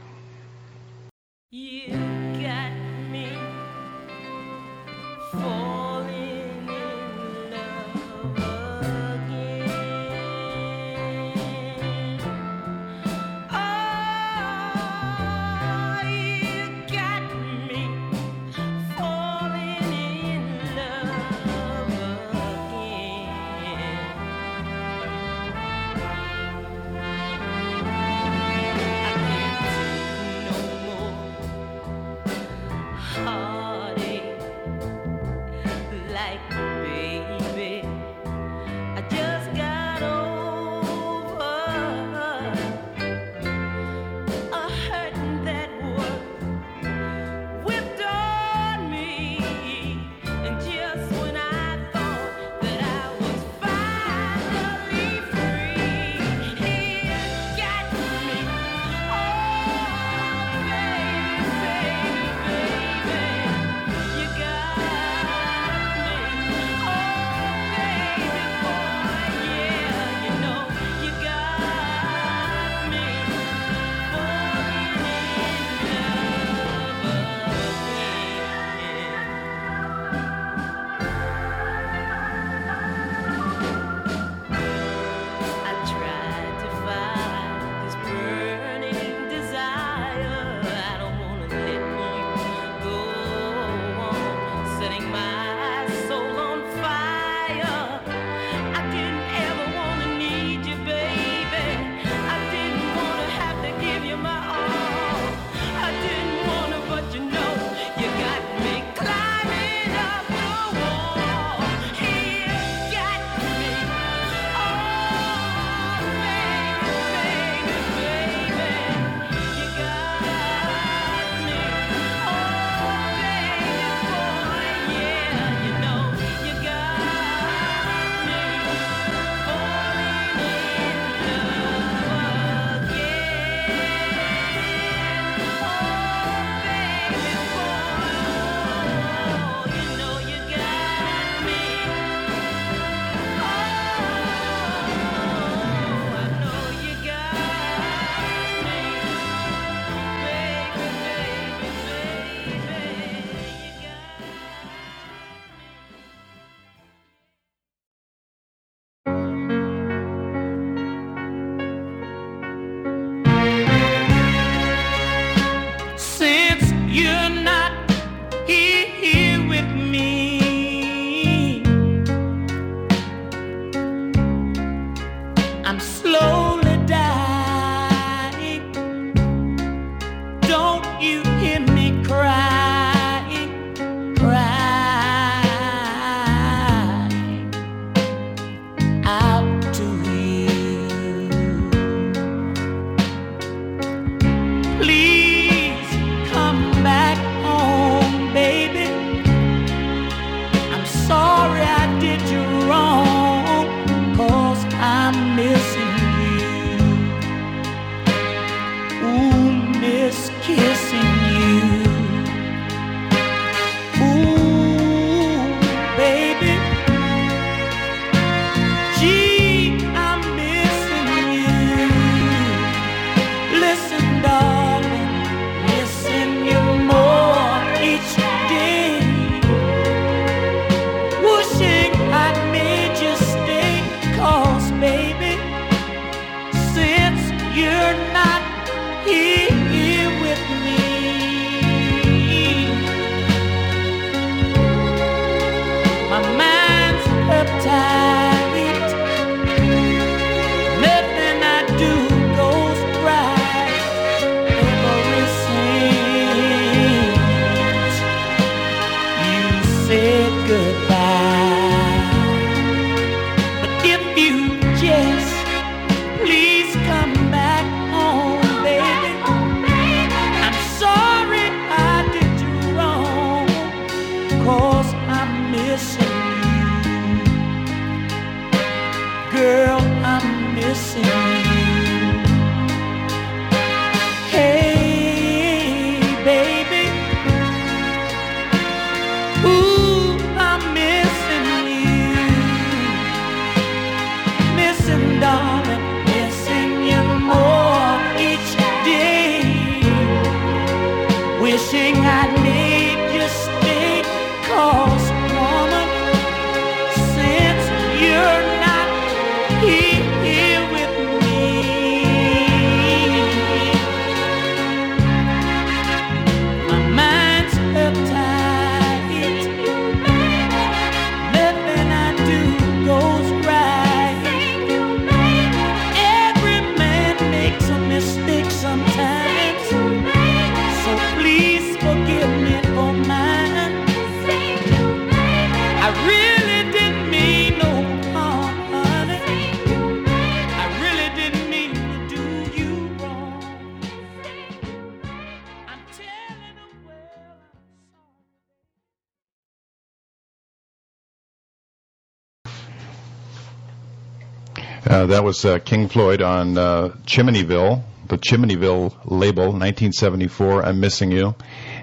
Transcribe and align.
That 355.06 355.22
was 355.22 355.44
uh, 355.44 355.60
King 355.60 355.88
Floyd 355.88 356.20
on 356.20 356.58
uh, 356.58 356.88
Chimneyville, 357.04 357.84
the 358.08 358.18
Chimneyville 358.18 358.92
label, 359.04 359.44
1974. 359.44 360.64
I'm 360.64 360.80
missing 360.80 361.12
you, 361.12 361.36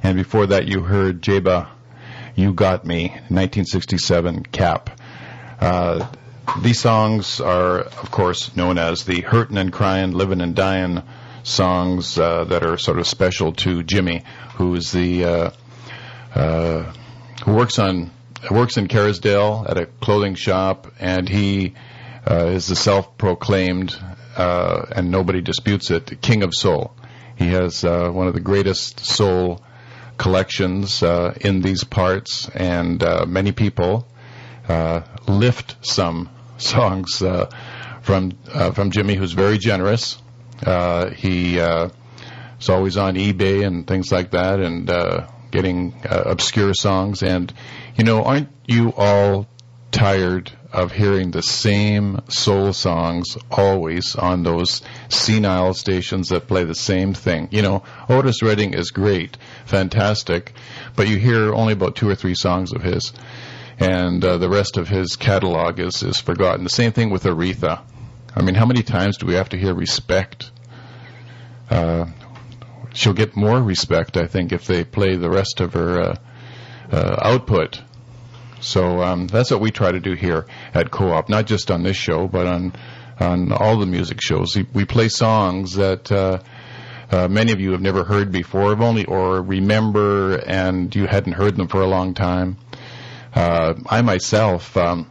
and 0.04 0.18
before 0.18 0.48
that 0.48 0.68
you 0.68 0.82
heard 0.82 1.22
Jaba, 1.22 1.70
You 2.36 2.54
Got 2.54 2.86
Me, 2.86 3.08
1967 3.08 4.44
Kapp. 4.44 5.00
Uh, 5.62 6.06
these 6.62 6.82
songs 6.82 7.40
are, 7.40 7.80
of 7.80 8.12
course, 8.12 8.54
known 8.58 8.78
as 8.78 9.06
the 9.06 9.22
hurtin' 9.22 9.58
and 9.58 9.72
crying, 9.72 10.12
living 10.12 10.42
and 10.42 10.54
dying 10.54 11.02
songs 11.44 12.20
uh, 12.20 12.44
that 12.44 12.66
are 12.66 12.78
sort 12.78 13.00
of 13.00 13.08
special 13.08 13.54
to 13.54 13.84
Jimmy, 13.84 14.24
who 14.56 14.76
is 14.76 14.92
the 14.92 15.24
uh, 15.24 15.50
uh, 16.36 16.94
who 17.46 17.54
works 17.54 17.80
on 17.80 18.12
works 18.52 18.76
in 18.76 18.90
Kerrisdale 18.90 19.70
at 19.70 19.78
a 19.78 19.86
clothing 19.86 20.36
shop, 20.36 20.92
and 21.00 21.30
he 21.30 21.74
uh, 22.30 22.48
is 22.48 22.68
the 22.68 22.76
self-proclaimed, 22.76 23.96
uh, 24.36 24.86
and 24.96 25.12
nobody 25.12 25.42
disputes 25.42 25.92
it, 25.92 26.22
king 26.22 26.44
of 26.44 26.54
soul. 26.54 26.94
He 27.36 27.48
has 27.50 27.84
uh, 27.84 28.10
one 28.10 28.28
of 28.28 28.34
the 28.34 28.40
greatest 28.40 29.00
soul 29.00 29.62
collections 30.18 31.04
uh, 31.04 31.34
in 31.42 31.62
these 31.62 31.84
parts, 31.84 32.50
and 32.50 33.04
uh, 33.04 33.26
many 33.28 33.52
people 33.52 34.08
uh, 34.68 35.02
lift 35.28 35.76
some 35.86 36.30
songs 36.58 37.22
uh, 37.22 37.50
from 38.02 38.32
uh, 38.54 38.72
from 38.72 38.92
Jimmy, 38.92 39.16
who's 39.16 39.34
very 39.34 39.58
generous. 39.58 40.22
Uh, 40.66 41.10
he 41.10 41.58
is 41.58 42.70
always 42.70 42.98
on 42.98 43.16
eBay 43.16 43.66
and 43.66 43.86
things 43.86 44.12
like 44.12 44.32
that, 44.32 44.60
and 44.60 44.90
uh, 44.90 45.28
getting 45.52 45.94
obscure 46.06 46.74
songs. 46.74 47.24
And 47.24 47.54
you 47.98 48.04
know, 48.04 48.24
aren't 48.24 48.50
you 48.68 48.94
all 48.96 49.48
tired 49.92 50.52
of 50.74 50.92
hearing 50.92 51.32
the 51.32 51.42
same 51.42 52.20
soul 52.28 52.74
songs 52.74 53.38
always 53.52 54.16
on 54.16 54.44
those 54.44 54.82
senile 55.10 55.74
stations 55.74 56.30
that 56.30 56.48
play 56.48 56.64
the 56.64 56.76
same 56.76 57.14
thing? 57.14 57.48
You 57.52 57.62
know, 57.62 57.84
Otis 58.10 58.42
Redding 58.42 58.74
is 58.74 58.92
great, 58.92 59.38
fantastic, 59.66 60.54
but 60.96 61.08
you 61.08 61.18
hear 61.18 61.54
only 61.54 61.74
about 61.74 61.96
two 61.96 62.10
or 62.10 62.16
three 62.16 62.36
songs 62.36 62.74
of 62.74 62.82
his 62.82 63.14
and 63.80 64.24
uh, 64.24 64.38
the 64.38 64.50
rest 64.50 64.78
of 64.78 64.88
his 64.88 65.16
catalog 65.16 65.80
is, 65.80 66.04
is 66.04 66.20
forgotten. 66.20 66.64
The 66.64 66.70
same 66.70 66.92
thing 66.92 67.10
with 67.10 67.24
Aretha. 67.24 67.82
I 68.36 68.42
mean, 68.42 68.56
how 68.56 68.66
many 68.66 68.84
times 68.84 69.18
do 69.18 69.26
we 69.26 69.36
have 69.36 69.50
to 69.50 69.58
hear 69.58 69.74
respect? 69.74 70.52
Uh, 71.70 72.06
she'll 72.94 73.14
get 73.14 73.36
more 73.36 73.62
respect, 73.62 74.18
I 74.18 74.28
think, 74.28 74.52
if 74.52 74.66
they 74.66 74.84
play 74.84 75.16
the 75.16 75.30
rest 75.30 75.60
of 75.60 75.74
her 75.74 76.02
uh, 76.02 76.16
uh, 76.92 77.16
output. 77.22 77.82
So 78.64 79.02
um, 79.02 79.28
that's 79.28 79.52
what 79.52 79.60
we 79.60 79.72
try 79.72 79.92
to 79.92 80.00
do 80.00 80.14
here 80.14 80.46
at 80.74 80.90
Co-op, 80.90 81.30
not 81.30 81.46
just 81.46 81.70
on 81.70 81.84
this 81.84 81.98
show, 81.98 82.28
but 82.28 82.48
on 82.48 82.74
on 83.20 83.52
all 83.52 83.78
the 83.78 83.86
music 83.86 84.20
shows. 84.22 84.58
We- 84.74 84.86
play 84.86 85.08
songs 85.08 85.76
that 85.76 86.12
uh, 86.12 86.40
uh, 87.12 87.28
many 87.28 87.52
of 87.52 87.60
you 87.60 87.72
have 87.72 87.82
never 87.82 88.04
heard 88.04 88.32
before, 88.32 88.72
only 88.82 89.06
or 89.06 89.42
remember, 89.42 90.36
and 90.38 90.94
you 90.96 91.06
hadn't 91.06 91.34
heard 91.34 91.56
them 91.56 91.68
for 91.68 91.82
a 91.82 91.88
long 91.88 92.14
time. 92.14 92.58
Uh, 93.36 93.76
I 93.88 94.02
myself 94.02 94.76
um, 94.78 95.10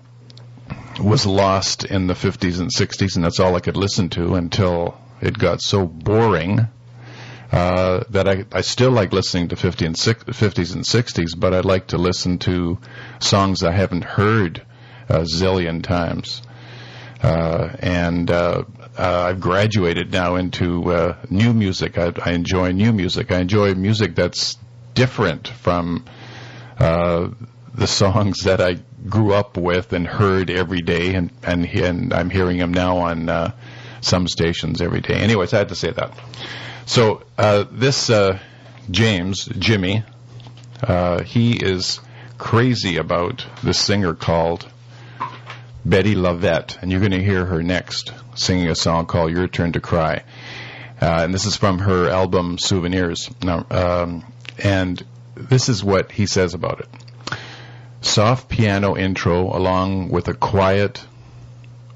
was 1.00 1.26
lost 1.26 1.84
in 1.84 2.06
the 2.06 2.14
50s 2.14 2.60
and 2.60 2.70
60s, 2.70 3.16
and 3.16 3.24
that's 3.24 3.40
all 3.40 3.54
I 3.56 3.60
could 3.60 3.76
listen 3.76 4.08
to 4.10 4.34
until 4.34 4.96
it 5.20 5.38
got 5.38 5.60
so 5.60 5.86
boring 5.86 6.68
uh, 7.52 8.02
that 8.08 8.26
I, 8.26 8.44
I 8.50 8.62
still 8.62 8.90
like 8.90 9.12
listening 9.12 9.48
to 9.48 9.56
50 9.56 9.84
and 9.84 9.98
six, 9.98 10.24
50s 10.24 10.74
and 10.74 10.84
60s, 10.84 11.38
but 11.38 11.52
I 11.52 11.60
like 11.60 11.88
to 11.88 11.98
listen 11.98 12.38
to 12.40 12.78
songs 13.20 13.62
I 13.62 13.72
haven't 13.72 14.04
heard 14.04 14.64
a 15.08 15.20
zillion 15.20 15.82
times. 15.82 16.42
Uh, 17.22 17.68
and 17.78 18.30
uh, 18.30 18.64
uh, 18.98 19.26
I've 19.28 19.40
graduated 19.40 20.12
now 20.12 20.36
into 20.36 20.92
uh, 20.92 21.16
new 21.30 21.52
music. 21.52 21.98
I, 21.98 22.12
I 22.24 22.32
enjoy 22.32 22.72
new 22.72 22.92
music. 22.92 23.30
I 23.30 23.40
enjoy 23.40 23.74
music 23.74 24.14
that's 24.14 24.56
different 24.94 25.46
from 25.46 26.04
uh, 26.78 27.28
the 27.74 27.86
songs 27.86 28.44
that 28.44 28.60
I 28.60 28.78
grew 29.08 29.34
up 29.34 29.56
with 29.56 29.92
and 29.92 30.06
heard 30.06 30.50
every 30.50 30.80
day, 30.80 31.14
and 31.14 31.30
and, 31.42 31.64
and 31.66 32.12
I'm 32.12 32.30
hearing 32.30 32.58
them 32.58 32.72
now 32.72 32.98
on 32.98 33.28
uh, 33.28 33.52
some 34.00 34.26
stations 34.26 34.80
every 34.80 35.00
day. 35.00 35.14
Anyways, 35.14 35.52
I 35.52 35.58
had 35.58 35.68
to 35.68 35.76
say 35.76 35.90
that. 35.92 36.12
So 36.86 37.22
uh, 37.38 37.64
this 37.70 38.10
uh, 38.10 38.38
James 38.90 39.46
Jimmy, 39.46 40.04
uh, 40.82 41.22
he 41.22 41.52
is 41.52 42.00
crazy 42.38 42.96
about 42.96 43.46
this 43.62 43.78
singer 43.78 44.14
called 44.14 44.68
Bettye 45.86 46.16
LaVette, 46.16 46.82
and 46.82 46.90
you're 46.90 47.00
going 47.00 47.12
to 47.12 47.22
hear 47.22 47.44
her 47.44 47.62
next 47.62 48.12
singing 48.34 48.68
a 48.68 48.74
song 48.74 49.06
called 49.06 49.32
"Your 49.32 49.48
Turn 49.48 49.72
to 49.72 49.80
Cry," 49.80 50.24
uh, 51.00 51.20
and 51.22 51.32
this 51.32 51.46
is 51.46 51.56
from 51.56 51.78
her 51.78 52.08
album 52.08 52.58
Souvenirs. 52.58 53.30
Now, 53.42 53.66
um, 53.70 54.24
and 54.58 55.02
this 55.34 55.68
is 55.68 55.82
what 55.82 56.12
he 56.12 56.26
says 56.26 56.54
about 56.54 56.80
it 56.80 56.88
soft 58.02 58.48
piano 58.48 58.96
intro 58.96 59.56
along 59.56 60.08
with 60.08 60.28
a 60.28 60.34
quiet, 60.34 61.04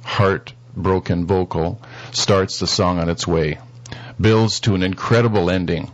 heart-broken 0.04 1.26
vocal 1.26 1.80
starts 2.12 2.58
the 2.58 2.66
song 2.66 2.98
on 2.98 3.08
its 3.08 3.26
way. 3.26 3.58
Builds 4.20 4.60
to 4.60 4.74
an 4.74 4.82
incredible 4.82 5.50
ending. 5.50 5.92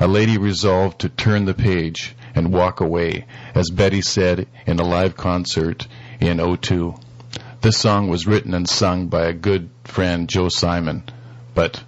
A 0.00 0.06
lady 0.06 0.38
resolved 0.38 1.00
to 1.00 1.08
turn 1.08 1.44
the 1.44 1.54
page 1.54 2.14
and 2.34 2.52
walk 2.52 2.80
away, 2.80 3.26
as 3.54 3.70
Betty 3.70 4.00
said 4.00 4.46
in 4.66 4.78
a 4.78 4.84
live 4.84 5.16
concert 5.16 5.86
in 6.20 6.38
02. 6.56 6.94
This 7.60 7.76
song 7.76 8.08
was 8.08 8.26
written 8.26 8.54
and 8.54 8.68
sung 8.68 9.08
by 9.08 9.26
a 9.26 9.32
good 9.32 9.70
friend, 9.84 10.28
Joe 10.28 10.48
Simon, 10.48 11.02
but 11.54 11.82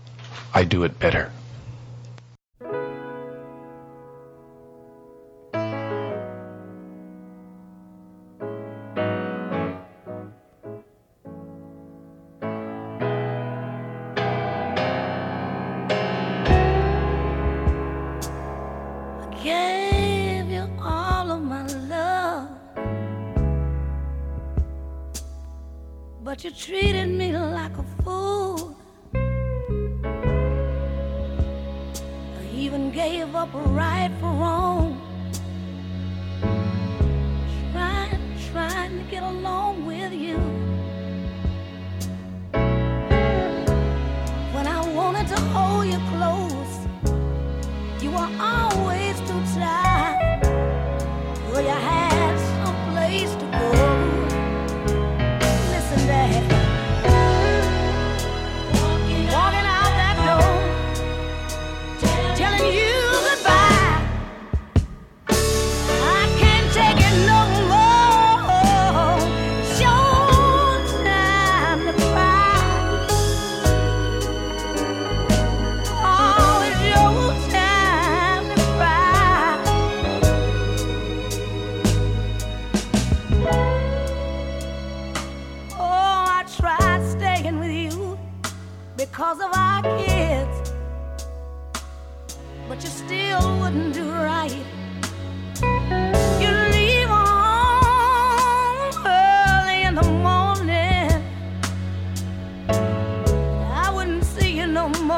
I 0.53 0.65
do 0.65 0.83
it 0.83 0.99
better. 0.99 1.33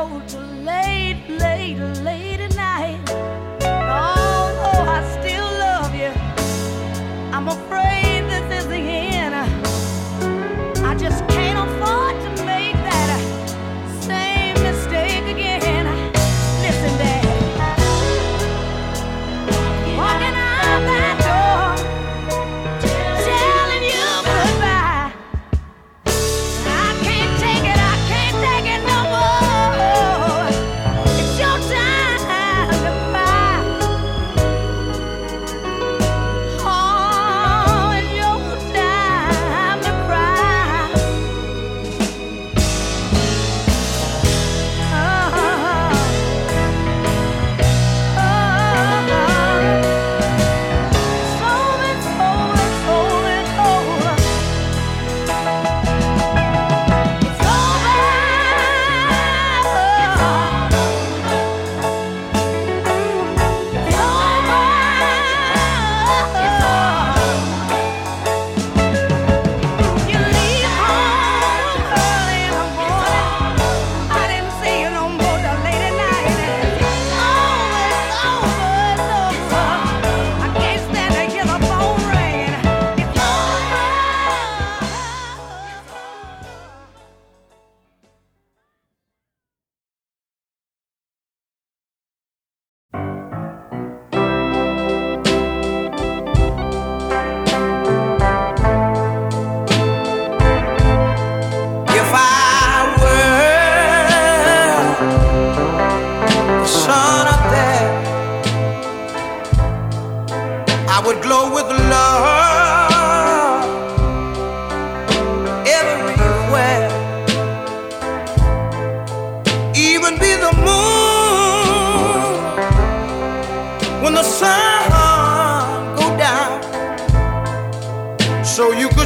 No 0.03 0.21
late, 0.65 1.29
late, 1.29 1.79
late 2.03 2.32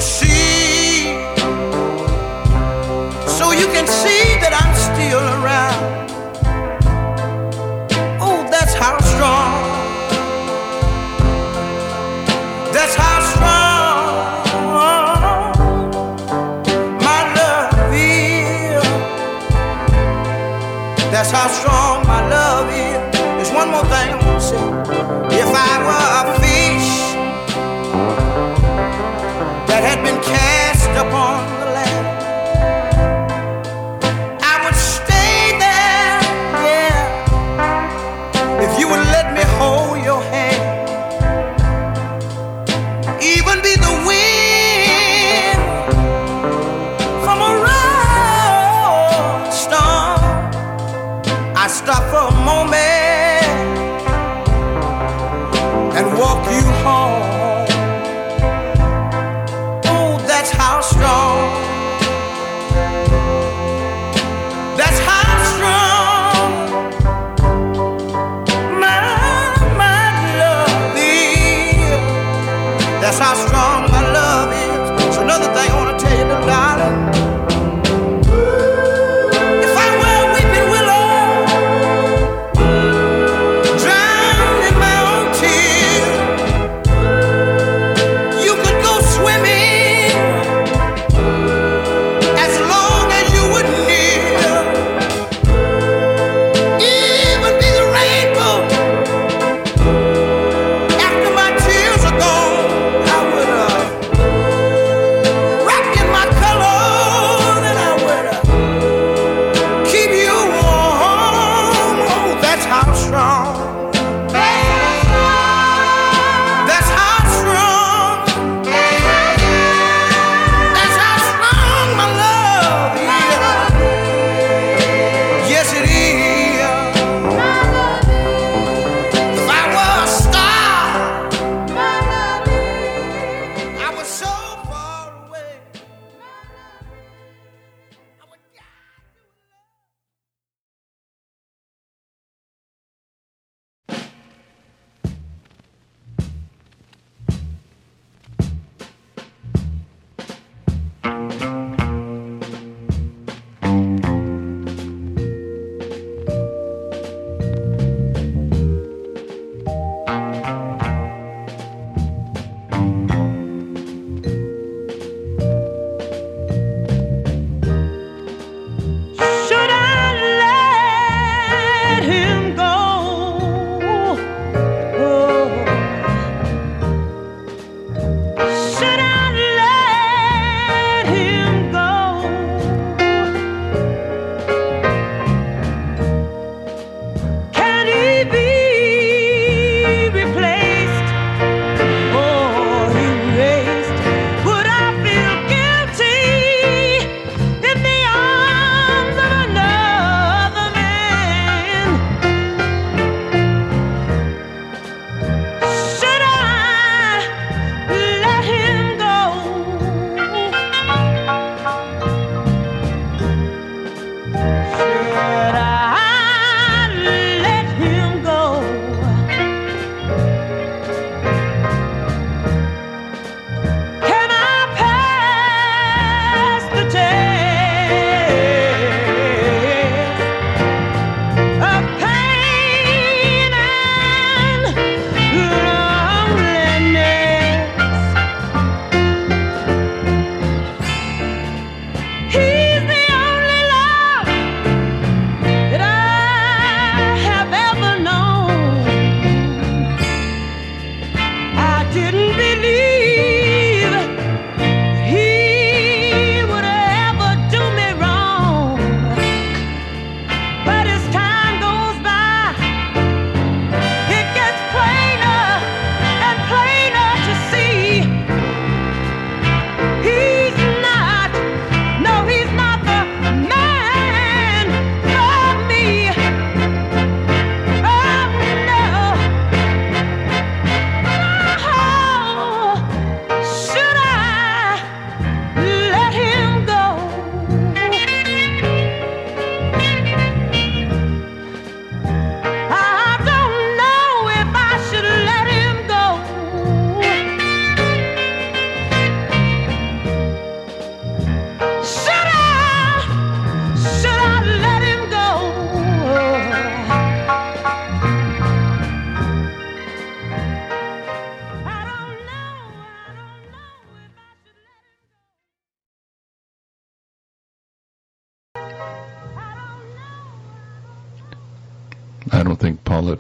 see 0.07 0.36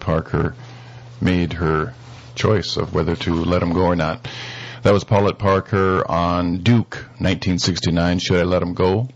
Parker 0.06 0.54
made 1.20 1.54
her 1.54 1.92
choice 2.36 2.76
of 2.76 2.94
whether 2.94 3.16
to 3.16 3.34
let 3.34 3.60
him 3.60 3.72
go 3.72 3.86
or 3.86 3.96
not. 3.96 4.28
That 4.84 4.92
was 4.92 5.02
Paulette 5.02 5.36
Parker 5.36 6.08
on 6.08 6.58
Duke, 6.58 6.94
1969. 7.18 8.20
Should 8.20 8.38
I 8.38 8.44
let 8.44 8.62
him 8.62 8.74
go? 8.74 9.08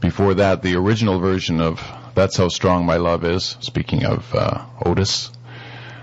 Before 0.00 0.34
that, 0.34 0.60
the 0.60 0.76
original 0.76 1.20
version 1.20 1.62
of 1.62 1.82
That's 2.14 2.36
How 2.36 2.48
Strong 2.48 2.84
My 2.84 2.98
Love 2.98 3.24
Is, 3.24 3.56
speaking 3.60 4.04
of 4.04 4.34
uh, 4.34 4.66
Otis, 4.84 5.32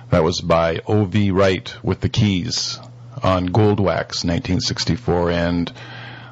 that 0.10 0.24
was 0.24 0.42
by 0.42 0.82
O.V. 0.88 1.30
Wright 1.30 1.72
with 1.84 2.02
the 2.02 2.10
Keys 2.10 2.80
on 3.22 3.50
Goldwax, 3.50 4.26
1964, 4.26 5.30
and 5.30 5.72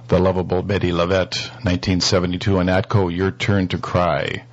The 0.08 0.18
Lovable 0.18 0.64
Bettye 0.64 0.92
LaVette, 0.92 1.50
1972, 1.64 2.58
on 2.58 2.66
Atco, 2.66 3.16
Your 3.16 3.30
Turn 3.30 3.68
to 3.68 3.78
Cry. 3.78 4.44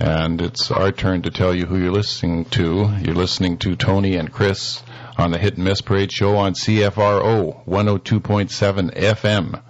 And 0.00 0.40
it's 0.40 0.70
our 0.70 0.92
turn 0.92 1.20
to 1.22 1.30
tell 1.30 1.52
you 1.54 1.66
who 1.66 1.76
you're 1.76 1.92
listening 1.92 2.46
to. 2.46 2.90
You're 3.02 3.14
listening 3.14 3.58
to 3.58 3.76
Tony 3.76 4.16
and 4.16 4.32
Chris 4.32 4.82
on 5.18 5.30
the 5.30 5.38
Hit 5.38 5.56
and 5.56 5.64
Miss 5.64 5.82
Parade 5.82 6.10
show 6.10 6.38
on 6.38 6.54
CFRO 6.54 7.66
102.7 7.66 8.94
FM. 8.94 9.62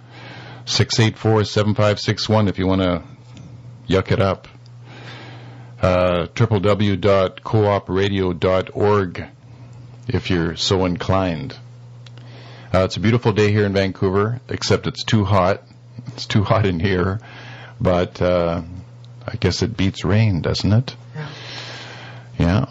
684-7561 0.65 2.47
if 2.47 2.57
you 2.57 2.65
want 2.65 2.81
to 2.81 3.03
yuck 3.89 4.13
it 4.13 4.21
up. 4.21 4.47
Uh, 5.81 6.27
www.coopradio.org 6.33 9.25
if 10.07 10.29
you're 10.29 10.55
so 10.55 10.85
inclined. 10.85 11.57
Uh, 12.73 12.85
it's 12.85 12.95
a 12.95 13.01
beautiful 13.01 13.33
day 13.33 13.51
here 13.51 13.65
in 13.65 13.73
Vancouver, 13.73 14.39
except 14.47 14.87
it's 14.87 15.03
too 15.03 15.25
hot. 15.25 15.61
It's 16.13 16.25
too 16.25 16.45
hot 16.45 16.65
in 16.65 16.79
here, 16.79 17.19
but 17.81 18.21
uh, 18.21 18.61
I 19.31 19.37
guess 19.37 19.61
it 19.61 19.77
beats 19.77 20.03
rain, 20.03 20.41
doesn't 20.41 20.73
it? 20.73 20.95
Yeah. 22.37 22.65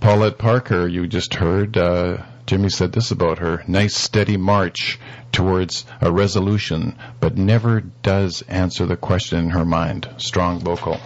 Paulette 0.00 0.38
Parker, 0.38 0.88
you 0.88 1.06
just 1.06 1.34
heard. 1.34 1.76
Uh, 1.76 2.24
Jimmy 2.46 2.70
said 2.70 2.92
this 2.92 3.12
about 3.12 3.38
her. 3.38 3.62
Nice 3.68 3.94
steady 3.94 4.36
march 4.36 4.98
towards 5.30 5.84
a 6.00 6.10
resolution, 6.10 6.98
but 7.20 7.36
never 7.36 7.80
does 7.80 8.42
answer 8.48 8.84
the 8.84 8.96
question 8.96 9.38
in 9.38 9.50
her 9.50 9.64
mind. 9.64 10.08
Strong 10.16 10.60
vocal. 10.60 10.98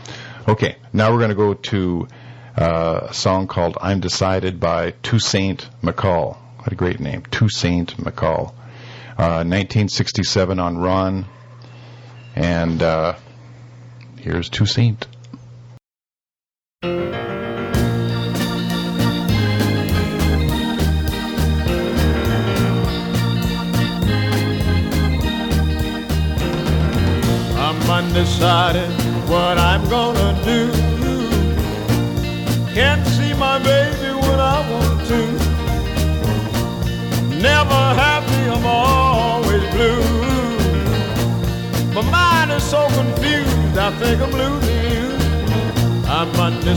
Okay, 0.49 0.77
now 0.93 1.13
we're 1.13 1.19
going 1.19 1.31
to 1.31 1.35
go 1.35 1.55
to 1.55 2.09
uh, 2.57 3.09
a 3.11 3.15
song 3.15 3.49
called 3.49 3.77
I'm 3.81 4.01
Decided 4.01 4.59
by 4.59 4.93
Toussaint 5.03 5.69
McCall. 5.83 6.37
What 6.59 6.73
a 6.73 6.77
great 6.77 7.01
name. 7.01 7.23
Toussaint 7.31 7.97
McCall. 7.99 8.55
Uh, 9.19 9.45
1967 9.45 10.59
on 10.59 10.77
Ronn. 10.77 11.27
And 12.35 12.83
uh, 12.83 13.17
here's 14.27 14.49
Toussaint. 14.51 15.07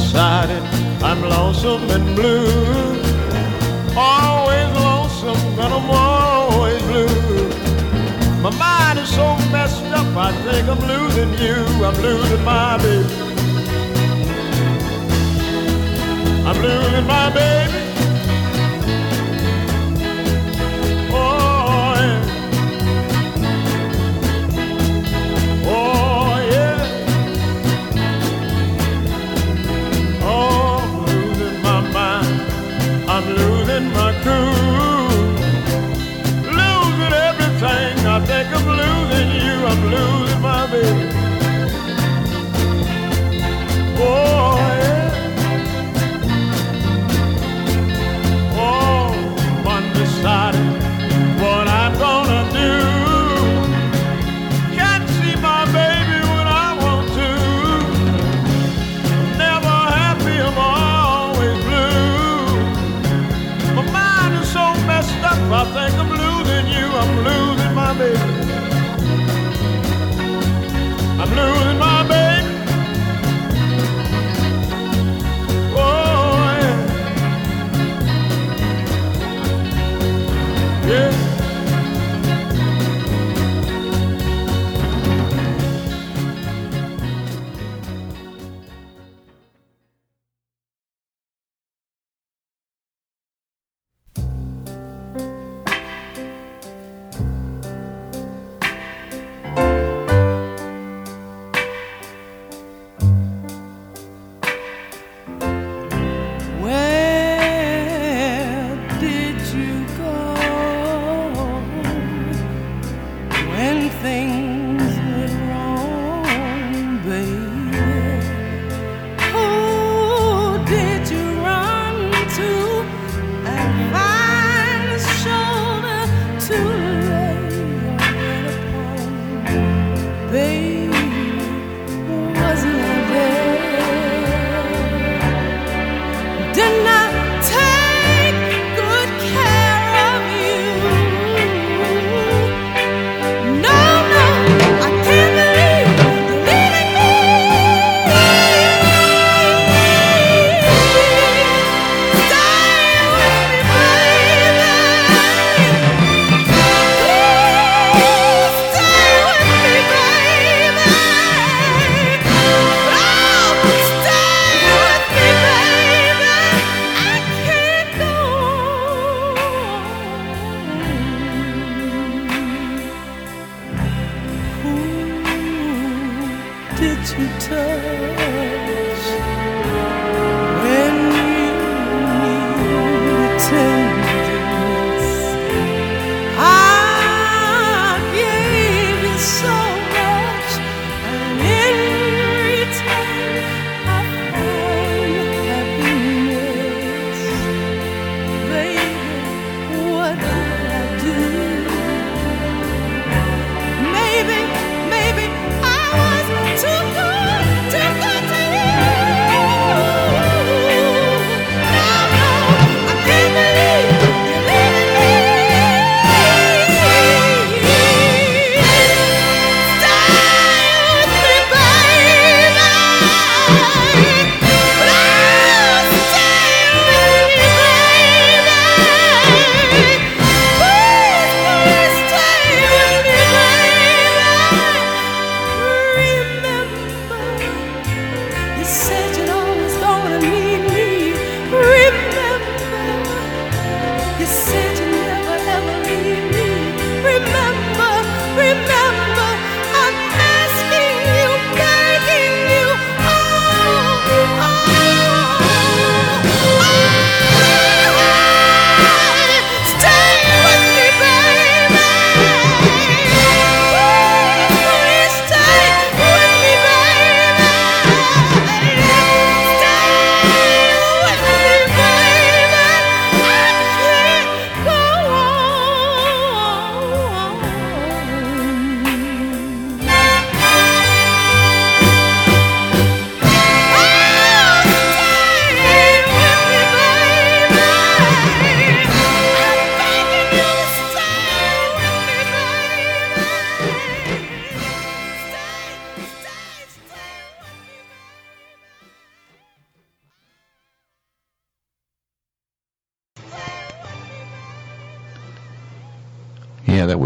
decided 0.09 0.63
I'm 1.03 1.21
lonesome 1.21 1.87
and 1.91 2.15
blue. 2.15 2.47
Always 3.95 4.67
lonesome, 4.73 5.55
but 5.55 5.71
I'm 5.71 5.87
always 5.87 6.81
blue. 6.81 7.49
My 8.41 8.49
mind 8.57 8.97
is 8.97 9.09
so 9.09 9.37
messed 9.51 9.83
up, 9.99 10.07
I 10.17 10.31
think 10.45 10.67
I'm 10.67 10.81
losing 10.87 11.31
you. 11.37 11.57
I'm 11.85 11.95
losing 12.01 12.43
my 12.43 12.77
baby. 12.77 13.13
I'm 16.47 16.59
losing 16.59 17.05
my 17.05 17.29
baby. 17.31 17.78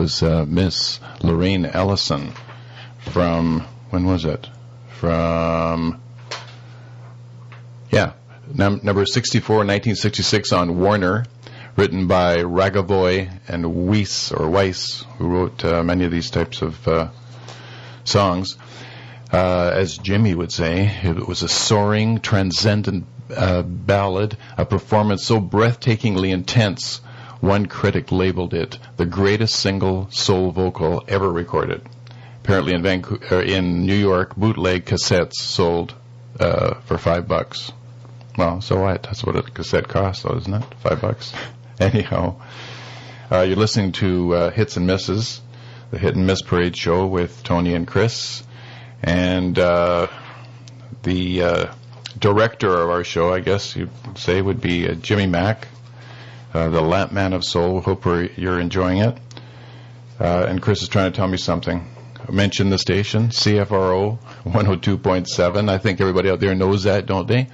Was 0.03 0.21
uh, 0.21 0.45
Miss 0.45 0.99
Lorraine 1.21 1.65
Ellison 1.65 2.33
from 2.99 3.61
when 3.89 4.03
was 4.03 4.25
it? 4.25 4.49
From 4.89 6.01
yeah, 7.89 8.11
num- 8.53 8.81
number 8.83 9.05
64, 9.05 9.55
1966 9.59 10.51
on 10.51 10.77
Warner, 10.77 11.23
written 11.77 12.07
by 12.07 12.39
Ragovoy 12.39 13.31
and 13.47 13.87
Weiss 13.87 14.33
or 14.33 14.49
Weiss, 14.49 15.05
who 15.19 15.29
wrote 15.29 15.63
uh, 15.63 15.83
many 15.83 16.03
of 16.03 16.11
these 16.11 16.29
types 16.29 16.61
of 16.61 16.85
uh, 16.85 17.07
songs. 18.03 18.57
Uh, 19.31 19.71
as 19.73 19.97
Jimmy 19.97 20.35
would 20.35 20.51
say, 20.51 20.99
it 21.01 21.25
was 21.25 21.43
a 21.43 21.47
soaring, 21.47 22.19
transcendent 22.19 23.05
uh, 23.33 23.61
ballad, 23.61 24.35
a 24.57 24.65
performance 24.65 25.23
so 25.23 25.39
breathtakingly 25.39 26.33
intense, 26.33 26.99
one 27.43 27.65
critic 27.65 28.09
labeled 28.09 28.53
it 28.53 28.79
the 28.95 29.05
greatest 29.05 29.57
single 29.57 30.09
soul 30.09 30.49
vocal 30.51 31.03
ever 31.09 31.29
recorded. 31.29 31.81
Apparently, 32.41 32.73
in 32.73 32.81
Vancouver, 32.81 33.41
in 33.41 33.85
New 33.85 33.97
York, 33.97 34.33
bootleg 34.37 34.85
cassettes 34.85 35.35
sold 35.35 35.93
uh, 36.39 36.75
for 36.85 36.97
five 36.97 37.27
bucks. 37.27 37.73
Well, 38.37 38.61
so 38.61 38.79
what? 38.79 39.03
That's 39.03 39.25
what 39.25 39.35
a 39.35 39.41
cassette 39.41 39.89
costs, 39.89 40.23
though, 40.23 40.37
isn't 40.37 40.53
it? 40.53 40.63
Five 40.79 41.01
bucks. 41.01 41.33
Anyhow, 41.81 42.39
uh, 43.29 43.41
you're 43.41 43.57
listening 43.57 43.91
to 43.93 44.35
uh, 44.35 44.49
Hits 44.51 44.77
and 44.77 44.87
Misses, 44.87 45.41
the 45.91 45.99
Hit 45.99 46.15
and 46.15 46.25
Miss 46.25 46.41
Parade 46.41 46.77
show 46.77 47.07
with 47.07 47.43
Tony 47.43 47.75
and 47.75 47.85
Chris, 47.85 48.41
and 49.01 49.59
uh, 49.59 50.07
the 51.03 51.43
uh, 51.43 51.73
director 52.17 52.73
of 52.73 52.89
our 52.89 53.03
show, 53.03 53.33
I 53.33 53.41
guess 53.41 53.75
you'd 53.75 53.89
say, 54.15 54.41
would 54.41 54.61
be 54.61 54.87
uh, 54.87 54.93
Jimmy 54.93 55.27
Mac, 55.27 55.67
uh, 56.53 56.69
the 56.69 56.81
Lamp 56.81 57.11
Man 57.11 57.33
of 57.33 57.43
Soul. 57.43 57.81
Hope 57.81 58.05
you're 58.05 58.59
enjoying 58.59 58.99
it. 58.99 59.17
Uh, 60.19 60.45
and 60.47 60.61
Chris 60.61 60.81
is 60.81 60.87
trying 60.87 61.11
to 61.11 61.15
tell 61.15 61.27
me 61.27 61.37
something. 61.37 61.85
I 62.27 62.31
mentioned 62.31 62.71
the 62.71 62.77
station, 62.77 63.29
CFRO 63.29 64.19
102.7. 64.45 65.69
I 65.69 65.77
think 65.77 65.99
everybody 65.99 66.29
out 66.29 66.39
there 66.39 66.55
knows 66.55 66.83
that, 66.83 67.05
don't 67.05 67.27
they? 67.27 67.49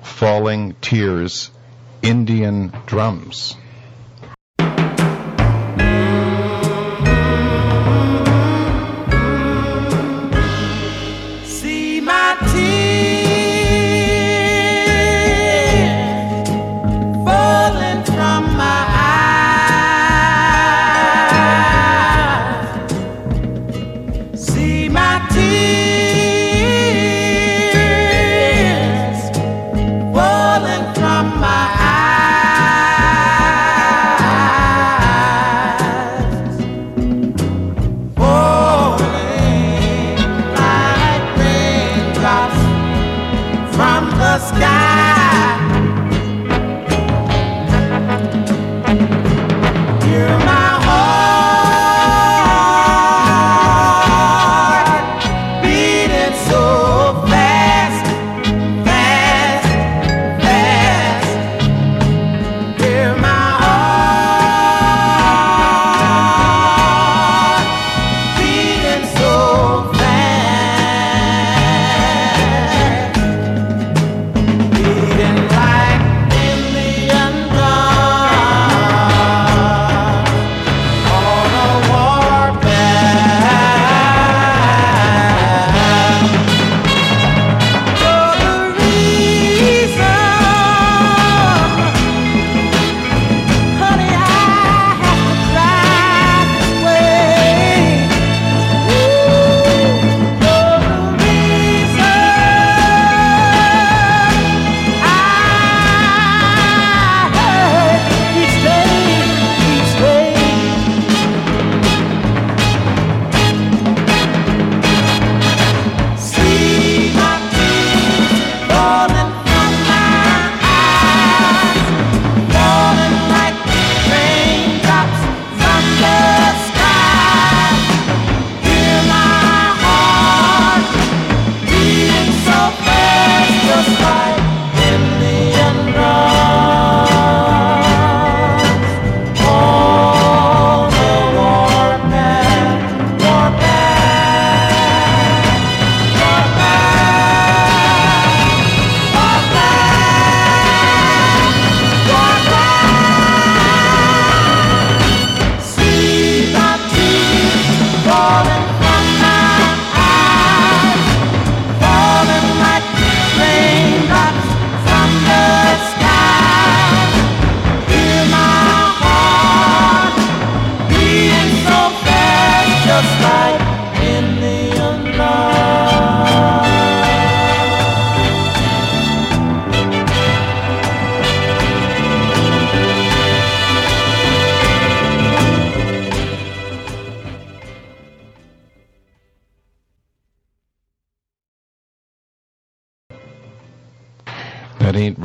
Falling 0.01 0.73
Tears, 0.81 1.51
Indian 2.01 2.73
Drums. 2.87 3.55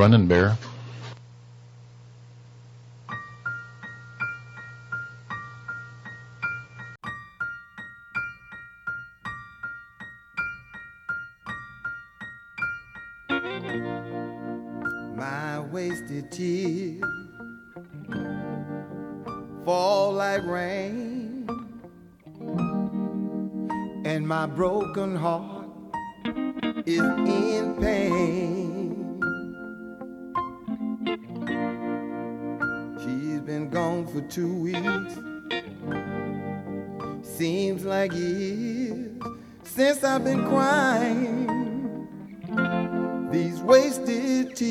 Running 0.06 0.28
Bear. 0.28 0.55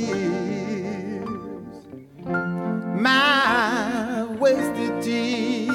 tears, 0.05 1.27
my 2.99 4.25
wasted 4.39 5.01
tears. 5.01 5.65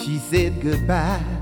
She 0.00 0.18
said 0.18 0.60
goodbye. 0.60 1.37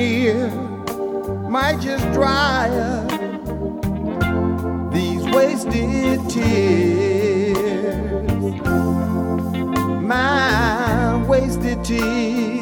near 0.00 0.48
might 1.56 1.78
just 1.78 2.04
dry 2.12 2.68
up 2.70 3.10
these 4.94 5.24
wasted 5.36 6.18
tears. 6.30 7.60
My 10.12 11.22
wasted 11.28 11.84
tears. 11.84 12.59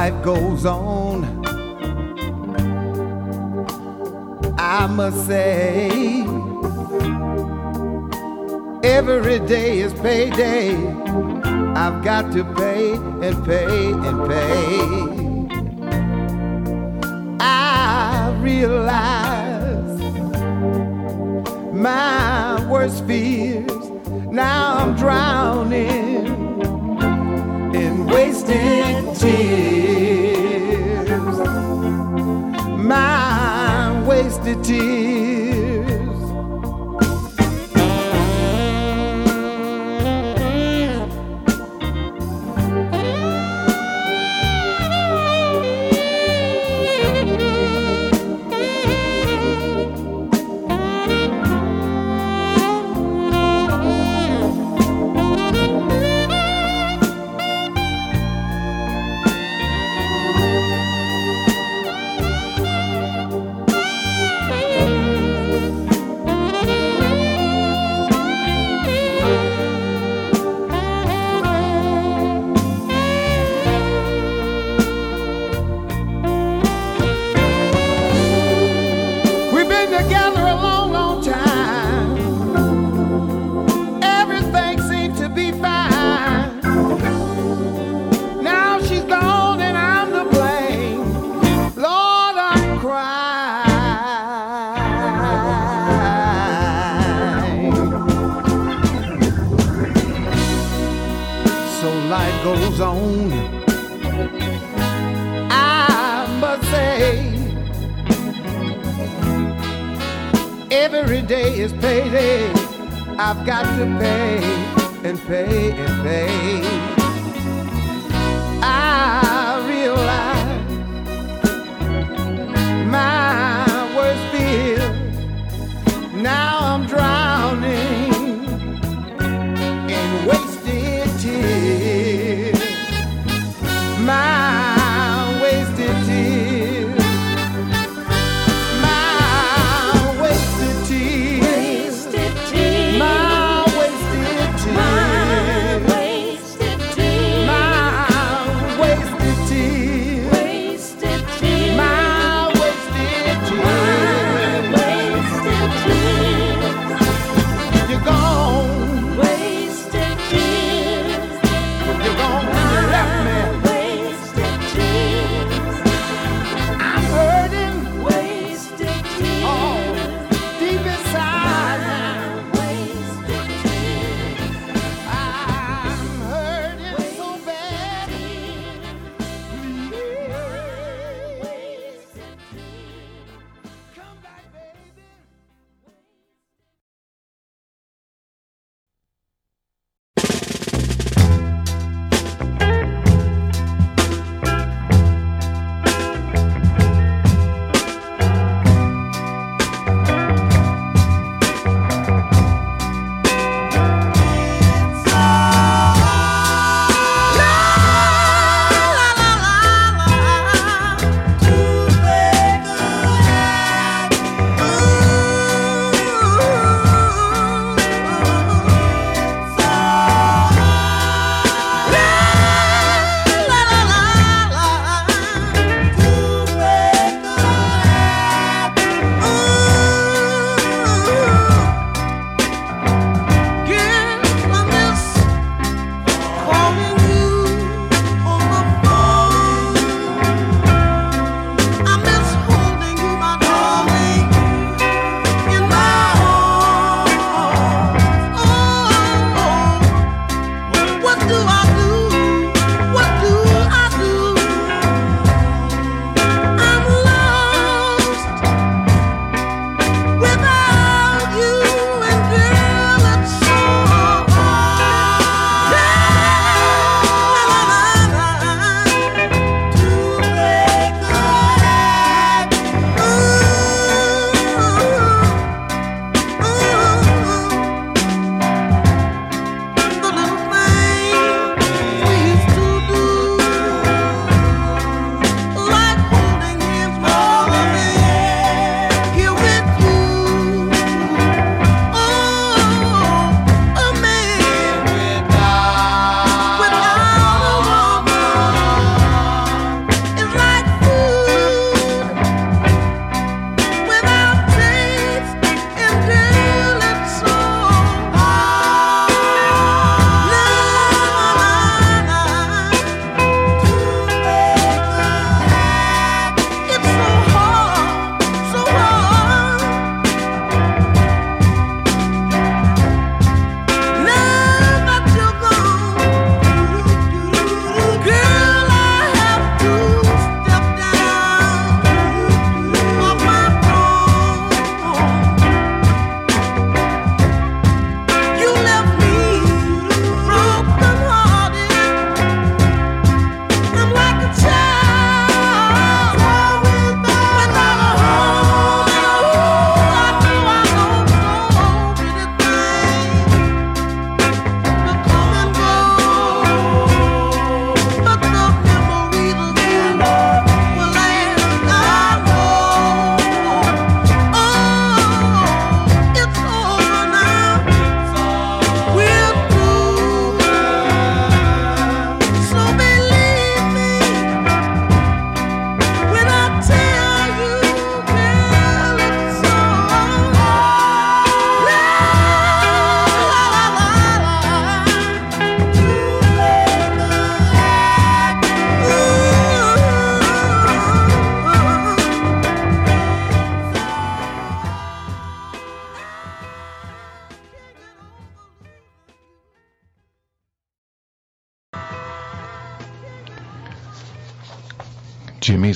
life 0.00 0.22
goes 0.22 0.64
on, 0.64 1.44
I 4.58 4.86
must 4.86 5.26
say, 5.26 6.22
every 8.82 9.40
day 9.40 9.80
is 9.80 9.92
payday. 9.92 10.74
I've 11.82 12.02
got 12.02 12.32
to 12.32 12.44
pay 12.54 12.92
and 12.94 13.44
pay 13.44 13.92
and 14.06 14.18
pay. 14.30 14.80
I 17.38 18.34
realize 18.40 20.00
my 21.74 22.66
worst 22.70 23.04
fears. 23.06 23.90
Now 24.32 24.78
I'm 24.78 24.96
drowning 24.96 26.19
wasted 28.12 29.14
tears, 29.16 29.88
my 32.76 34.04
wasted 34.06 34.64
tears. 34.64 35.39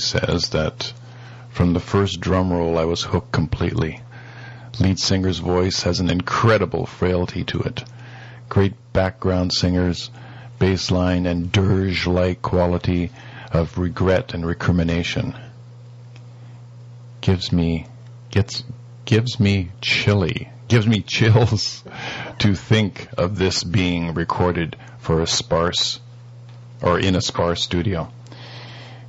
Says 0.05 0.49
that 0.49 0.93
from 1.49 1.73
the 1.73 1.79
first 1.79 2.19
drum 2.19 2.51
roll 2.51 2.77
I 2.77 2.85
was 2.85 3.01
hooked 3.01 3.31
completely. 3.31 4.01
Lead 4.79 4.99
singer's 4.99 5.39
voice 5.39 5.83
has 5.83 5.99
an 5.99 6.09
incredible 6.09 6.85
frailty 6.85 7.43
to 7.45 7.61
it. 7.61 7.83
Great 8.49 8.73
background 8.93 9.53
singers, 9.53 10.09
bass 10.59 10.91
line 10.91 11.25
and 11.25 11.51
dirge-like 11.51 12.41
quality 12.41 13.11
of 13.51 13.77
regret 13.77 14.33
and 14.33 14.45
recrimination. 14.45 15.33
Gives 17.21 17.51
me, 17.51 17.87
gets, 18.31 18.63
gives 19.05 19.39
me 19.39 19.71
chilly, 19.81 20.49
gives 20.67 20.85
me 20.85 21.01
chills 21.01 21.83
to 22.39 22.53
think 22.53 23.07
of 23.17 23.37
this 23.37 23.63
being 23.63 24.13
recorded 24.13 24.75
for 24.99 25.21
a 25.21 25.27
sparse, 25.27 25.99
or 26.81 26.99
in 26.99 27.15
a 27.15 27.21
sparse 27.21 27.61
studio. 27.61 28.11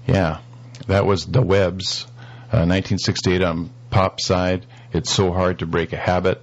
Yeah, 0.06 0.38
that 0.86 1.06
was 1.06 1.26
The 1.26 1.42
Webs, 1.42 2.06
uh, 2.52 2.64
1968 2.64 3.42
on 3.42 3.70
Popside. 3.90 4.62
It's 4.92 5.10
so 5.10 5.32
hard 5.32 5.60
to 5.60 5.66
break 5.66 5.92
a 5.92 5.96
habit. 5.96 6.42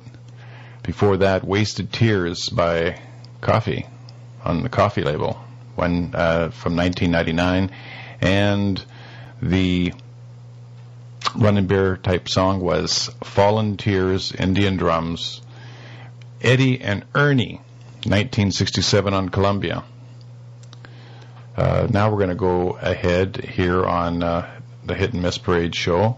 Before 0.84 1.18
that, 1.18 1.46
Wasted 1.46 1.94
Tears 1.94 2.50
by 2.50 3.00
Coffee 3.42 3.86
on 4.44 4.64
the 4.64 4.70
Coffee 4.70 5.04
label, 5.04 5.40
one 5.76 6.12
uh, 6.14 6.50
from 6.50 6.76
1999, 6.76 7.72
and 8.22 8.86
the 9.42 9.94
Running 11.36 11.68
Bear 11.68 11.98
type 11.98 12.28
song 12.30 12.60
was 12.60 13.10
Fallen 13.24 13.78
Tears, 13.78 14.34
Indian 14.34 14.78
Drums, 14.78 15.42
Eddie 16.42 16.82
and 16.82 17.06
Ernie, 17.16 17.62
1967 18.06 19.14
on 19.14 19.30
Columbia. 19.30 19.84
Uh, 21.56 21.88
now 21.92 22.10
we're 22.10 22.18
going 22.18 22.30
to 22.30 22.36
go 22.36 22.72
ahead 22.82 23.38
here 23.38 23.86
on 23.86 24.24
uh, 24.24 24.50
the 24.86 24.96
Hit 24.96 25.14
and 25.14 25.22
Miss 25.22 25.38
Parade 25.38 25.76
show, 25.76 26.18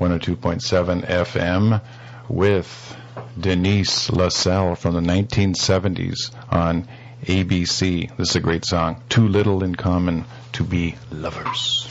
102.7 0.00 1.04
FM, 1.06 1.82
with 2.28 2.96
Denise 3.38 4.10
LaSalle 4.10 4.76
from 4.76 4.94
the 4.94 5.00
1970s 5.00 6.30
on 6.48 6.86
ABC. 7.24 8.16
This 8.16 8.30
is 8.30 8.36
a 8.36 8.40
great 8.40 8.64
song. 8.64 9.02
Too 9.08 9.26
little 9.26 9.64
in 9.64 9.74
common 9.74 10.24
to 10.52 10.62
be 10.62 10.94
lovers. 11.10 11.88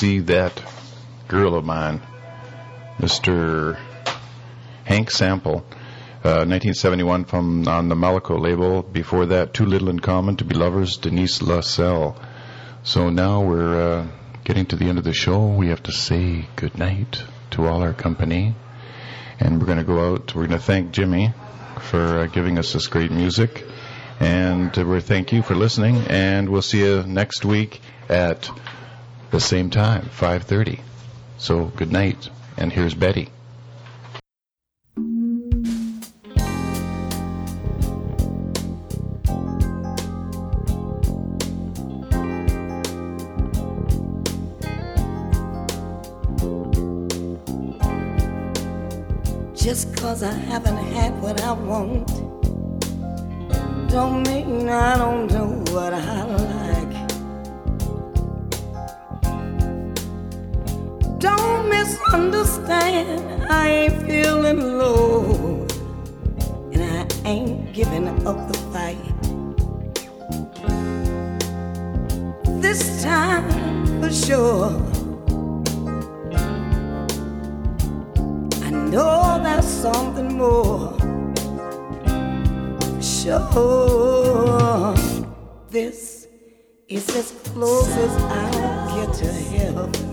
See 0.00 0.20
that 0.20 0.62
girl 1.28 1.54
of 1.54 1.66
mine, 1.66 2.00
Mr. 3.00 3.78
Hank 4.84 5.10
Sample, 5.10 5.56
uh, 6.24 6.48
1971 6.48 7.26
from 7.26 7.68
on 7.68 7.90
the 7.90 7.94
Malaco 7.94 8.40
label. 8.40 8.82
Before 8.82 9.26
that, 9.26 9.52
Too 9.52 9.66
Little 9.66 9.90
in 9.90 10.00
Common 10.00 10.36
to 10.36 10.44
Be 10.46 10.54
Lovers, 10.54 10.96
Denise 10.96 11.42
LaSalle. 11.42 12.16
So 12.82 13.10
now 13.10 13.42
we're 13.42 13.76
uh, 13.76 14.06
getting 14.42 14.64
to 14.66 14.76
the 14.76 14.86
end 14.86 14.96
of 14.96 15.04
the 15.04 15.12
show. 15.12 15.48
We 15.48 15.68
have 15.68 15.82
to 15.82 15.92
say 15.92 16.46
good 16.56 16.78
night 16.78 17.22
to 17.50 17.66
all 17.66 17.82
our 17.82 17.92
company. 17.92 18.54
And 19.38 19.60
we're 19.60 19.66
going 19.66 19.84
to 19.84 19.84
go 19.84 20.14
out. 20.14 20.34
We're 20.34 20.46
going 20.46 20.58
to 20.58 20.64
thank 20.64 20.92
Jimmy 20.92 21.34
for 21.90 22.20
uh, 22.20 22.26
giving 22.26 22.58
us 22.58 22.72
this 22.72 22.86
great 22.86 23.10
music. 23.10 23.66
And 24.18 24.74
we 24.74 25.02
thank 25.02 25.34
you 25.34 25.42
for 25.42 25.54
listening. 25.54 25.96
And 26.08 26.48
we'll 26.48 26.62
see 26.62 26.80
you 26.80 27.02
next 27.02 27.44
week 27.44 27.82
at 28.08 28.50
the 29.30 29.40
same 29.40 29.70
time, 29.70 30.08
5:30. 30.10 30.80
So 31.38 31.66
good 31.76 31.92
night. 31.92 32.28
And 32.56 32.72
here's 32.72 32.94
Bettye. 32.94 33.28
Just 49.54 49.94
cause 49.96 50.22
I 50.22 50.32
haven't 50.32 50.76
had 50.76 51.12
what 51.22 51.40
I 51.42 51.52
want, 51.52 52.08
don't 53.90 54.26
mean 54.26 54.68
I 54.68 54.96
don't 54.98 55.28
do 55.28 55.72
what 55.72 55.92
I 55.94 56.24
misunderstand, 61.90 63.44
I 63.50 63.68
ain't 63.68 64.02
feeling 64.06 64.78
low, 64.78 65.66
and 66.72 66.82
I 66.82 67.28
ain't 67.28 67.72
giving 67.72 68.06
up 68.26 68.48
the 68.50 68.58
fight. 68.72 68.98
This 72.60 73.02
time 73.02 74.00
for 74.00 74.12
sure. 74.12 74.70
I 78.62 78.70
know 78.70 79.40
there's 79.42 79.64
something 79.64 80.36
more. 80.36 80.96
Sure, 83.00 84.94
this 85.70 86.28
is 86.88 87.08
as 87.16 87.32
close 87.52 87.88
as 87.96 88.16
I'll 88.22 89.06
get 89.06 89.14
to 89.18 89.32
heaven. 89.32 90.09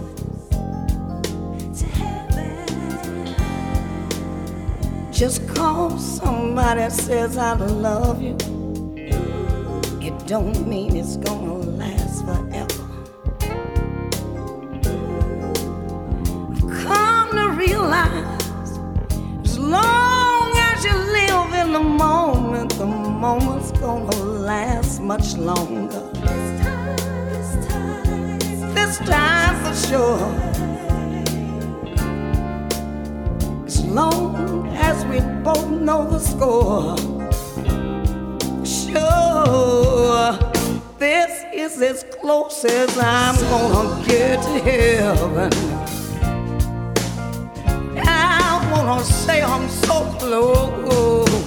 Just 5.18 5.48
cause 5.48 6.20
somebody 6.20 6.88
says 6.92 7.38
I 7.40 7.54
love 7.54 8.22
you, 8.22 8.38
it 10.00 10.28
don't 10.28 10.68
mean 10.68 10.96
it's 10.96 11.18
gonna 11.18 11.54
last 11.56 12.24
forever. 12.24 12.84
I've 16.52 16.86
come 16.86 17.32
to 17.32 17.50
realize 17.58 18.78
as 19.42 19.58
long 19.58 20.56
as 20.56 20.86
you 20.86 20.94
live 20.94 21.66
in 21.66 21.74
the 21.74 21.80
moment, 21.80 22.76
the 22.76 22.86
moment's 22.86 23.72
gonna 23.72 24.16
last 24.16 25.02
much 25.02 25.36
longer. 25.36 26.12
This 26.14 26.62
time, 26.62 26.96
this 27.30 27.68
time, 27.68 28.74
This 28.76 28.98
time 29.00 29.56
for 29.66 29.88
sure. 29.88 30.57
Long 33.98 34.68
as 34.76 35.04
we 35.06 35.20
both 35.44 35.70
know 35.70 36.08
the 36.08 36.20
score. 36.20 36.96
Sure, 38.64 40.38
this 41.00 41.32
is 41.52 41.82
as 41.82 42.04
close 42.22 42.64
as 42.64 42.96
I'm 43.00 43.36
gonna 43.52 44.06
get 44.06 44.36
to 44.44 44.56
heaven. 44.70 45.52
I 47.98 48.70
wanna 48.72 49.04
say 49.04 49.42
I'm 49.42 49.68
so 49.68 49.98
close. 50.20 51.47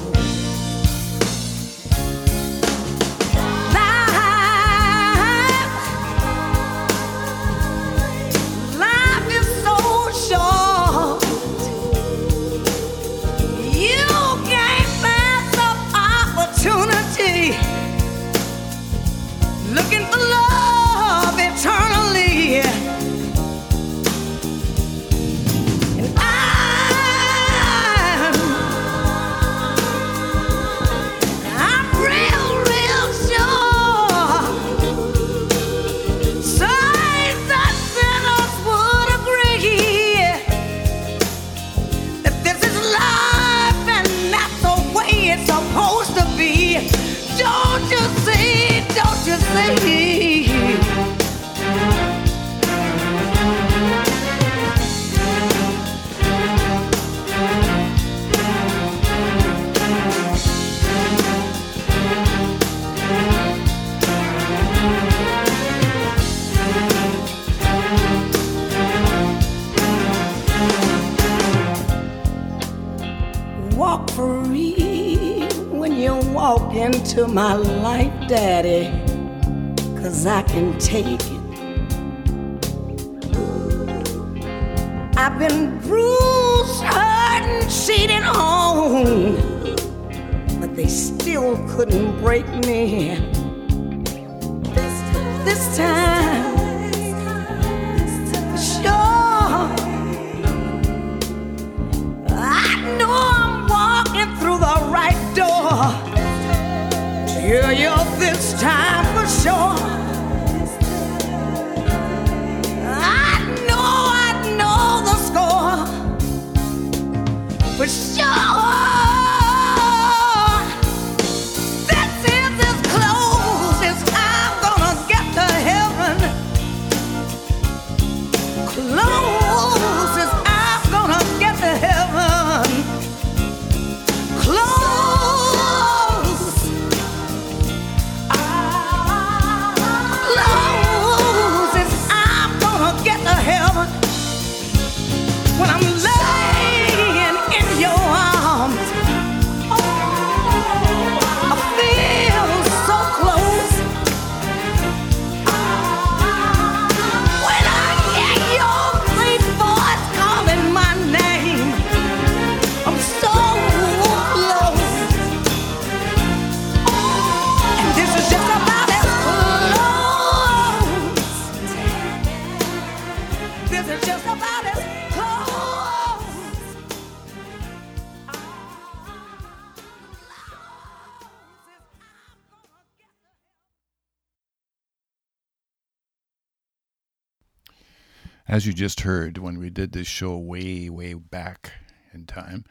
As 188.50 188.66
you 188.66 188.72
just 188.72 189.02
heard, 189.02 189.38
when 189.38 189.60
we 189.60 189.70
did 189.70 189.92
this 189.92 190.08
show 190.08 190.36
way, 190.36 190.90
way 190.90 191.14
back 191.14 191.70
in 192.12 192.26
time, 192.26 192.64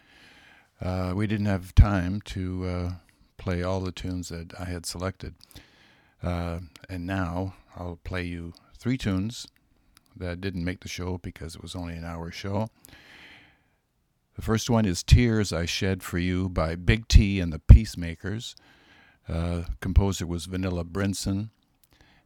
uh, 0.82 1.14
we 1.16 1.26
didn't 1.26 1.46
have 1.46 1.74
time 1.74 2.20
to 2.26 2.66
uh, 2.66 2.92
play 3.38 3.64
all 3.64 3.80
the 3.80 3.94
tunes 3.94 4.28
that 4.28 4.54
I 4.60 4.66
had 4.66 4.86
selected. 4.86 5.36
Uh, 6.22 6.60
and 6.90 7.08
now 7.08 7.54
I'll 7.78 7.98
play 8.04 8.24
you 8.24 8.52
three 8.78 8.98
tunes 8.98 9.48
that 10.18 10.42
didn't 10.42 10.66
make 10.66 10.82
the 10.82 10.90
show 10.90 11.18
because 11.18 11.56
it 11.56 11.62
was 11.62 11.76
only 11.76 11.94
an 11.94 12.04
hour 12.04 12.30
show. 12.30 12.68
The 14.36 14.42
first 14.42 14.70
one 14.70 14.84
is 14.84 15.02
Tears 15.02 15.54
I 15.54 15.66
Shed 15.66 16.04
for 16.04 16.18
You 16.18 16.50
by 16.50 16.76
Big 16.76 17.08
T 17.08 17.40
and 17.40 17.54
the 17.54 17.60
Peacemakers. 17.60 18.54
Uh, 19.30 19.64
composer 19.80 20.28
was 20.28 20.44
Vanilla 20.44 20.84
Brinson, 20.84 21.52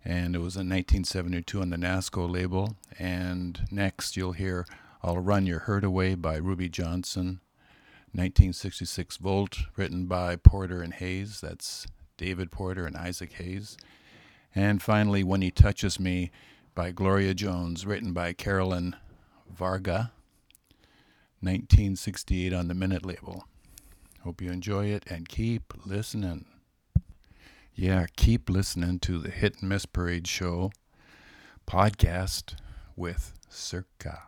and 0.06 0.36
it 0.36 0.39
was 0.39 0.56
in 0.56 0.70
1972 0.70 1.62
on 1.62 1.70
the 1.70 1.78
NASCO 1.78 2.30
label. 2.30 2.76
And 2.99 3.62
next 3.72 4.18
you'll 4.18 4.34
hear 4.34 4.66
I'll 5.01 5.20
Run 5.20 5.45
Your 5.45 5.60
Hurt 5.60 5.84
Away 5.84 6.16
by 6.16 6.36
Ruby 6.38 6.70
Johnson, 6.70 7.39
1966 8.12 9.18
Volt, 9.18 9.60
written 9.76 10.06
by 10.06 10.36
Porter 10.36 10.82
and 10.82 10.93
Hayes. 10.93 11.41
That's 11.41 11.88
David 12.18 12.51
Porter 12.51 12.86
and 12.86 12.97
Isaac 12.97 13.34
Hayes. 13.34 13.78
And 14.54 14.82
finally, 14.82 15.24
When 15.24 15.41
He 15.41 15.51
Touches 15.51 15.99
Me 15.99 16.32
by 16.76 16.91
Gloria 16.91 17.34
Jones, 17.34 17.86
written 17.86 18.14
by 18.14 18.34
Carolyn 18.34 18.95
Varga, 19.49 20.12
1968 21.39 22.54
on 22.54 22.68
the 22.68 22.74
Minit 22.74 23.06
label. 23.06 23.45
Hope 24.22 24.41
you 24.41 24.51
enjoy 24.51 24.86
it 24.86 25.04
and 25.10 25.28
keep 25.28 25.74
listening. 25.86 26.45
Yeah, 27.76 28.05
keep 28.15 28.51
listening 28.51 28.99
to 28.99 29.17
the 29.17 29.32
Hit 29.32 29.61
and 29.61 29.69
Miss 29.69 29.88
Parade 29.88 30.28
Show 30.28 30.71
podcast 31.65 32.53
with 32.95 33.34
Circa. 33.49 34.28